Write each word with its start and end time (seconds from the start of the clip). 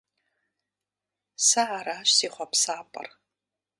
Сэ 1.45 1.61
аращ 1.77 2.09
си 2.17 2.27
хъуапсапӀэр! 2.33 3.07